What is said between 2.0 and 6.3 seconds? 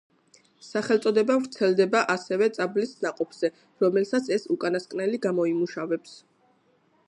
ასევე წაბლის ნაყოფზე, რომელსაც ეს უკანასკნელი გამოიმუშავებს.